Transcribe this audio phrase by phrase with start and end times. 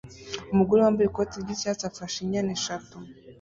[0.53, 2.95] Umugore wambaye ikoti ryatsi afashe inyana eshatu